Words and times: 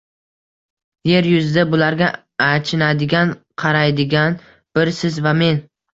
Yer 1.09 1.27
yuzida 1.33 1.65
bularga 1.73 2.07
achinadigan, 2.47 3.35
qaraydigan 3.65 4.39
bir 4.79 4.93
siz 5.03 5.21
va 5.29 5.35
men. 5.45 5.63